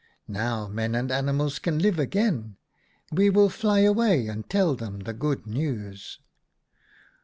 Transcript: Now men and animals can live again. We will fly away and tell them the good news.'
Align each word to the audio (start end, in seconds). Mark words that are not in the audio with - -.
Now 0.27 0.67
men 0.67 0.95
and 0.95 1.11
animals 1.11 1.59
can 1.59 1.77
live 1.77 1.99
again. 1.99 2.57
We 3.11 3.29
will 3.29 3.49
fly 3.49 3.81
away 3.81 4.25
and 4.25 4.49
tell 4.49 4.73
them 4.75 5.01
the 5.01 5.13
good 5.13 5.45
news.' 5.45 6.17